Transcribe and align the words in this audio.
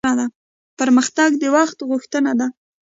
پرمختګ 0.79 1.29
د 1.41 1.43
وخت 1.55 1.77
غوښتنه 1.89 2.31
ده 2.39 2.47